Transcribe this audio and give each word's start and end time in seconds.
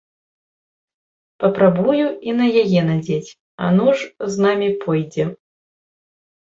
Папрабую 1.43 2.07
і 2.31 2.35
на 2.39 2.47
яе 2.63 2.81
надзець, 2.89 3.35
а 3.67 3.69
ну 3.79 3.87
ж 3.97 4.29
з 4.37 4.49
намі 4.49 4.69
пойдзе. 4.87 5.25